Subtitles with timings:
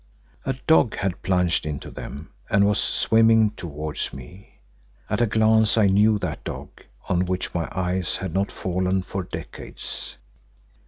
[0.47, 4.57] A dog had plunged into them and was swimming towards me.
[5.11, 6.69] At a glance I knew that dog
[7.07, 10.17] on which my eyes had not fallen for decades.